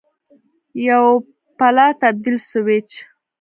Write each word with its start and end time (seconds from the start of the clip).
یو 0.87 1.05
پله 1.57 1.85
تبدیل 2.01 2.35
سویچ 2.49 2.89